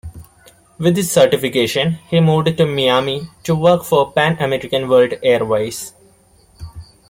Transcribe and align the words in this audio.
With 0.79 0.97
his 0.97 1.11
certification, 1.11 1.99
he 2.09 2.19
moved 2.19 2.57
to 2.57 2.65
Miami 2.65 3.29
to 3.43 3.53
work 3.53 3.83
for 3.83 4.11
Pan 4.11 4.35
American 4.41 4.89
World 4.89 5.13
Airways. 5.21 5.93